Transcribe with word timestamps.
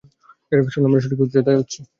শোনো, 0.67 0.85
আমরা 0.87 1.01
সঠিক 1.03 1.19
উচ্চতায় 1.23 1.57
উড়ছি। 1.57 1.79